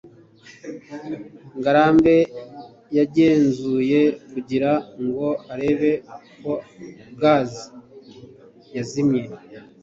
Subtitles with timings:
[1.57, 2.15] ngarambe
[2.97, 4.71] yagenzuye kugira
[5.03, 5.91] ngo arebe
[6.41, 6.53] ko
[7.21, 7.63] gaze
[8.75, 9.23] yazimye